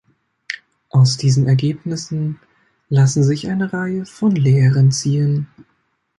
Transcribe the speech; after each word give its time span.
Aus 0.89 1.15
diesen 1.17 1.45
Ergebnissen 1.47 2.39
lassen 2.89 3.23
sich 3.23 3.49
eine 3.51 3.71
Reihe 3.71 4.07
von 4.07 4.31
Lehren 4.31 4.91
ziehen. 4.91 5.45